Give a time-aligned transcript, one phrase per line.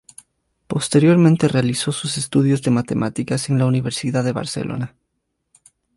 [0.65, 4.95] Posteriormente realizó sus estudios de matemáticas en la Universidad de Barcelona.